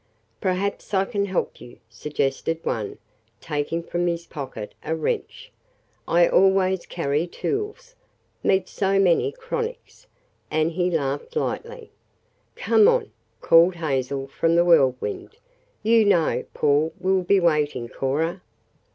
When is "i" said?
0.95-1.05, 6.07-6.27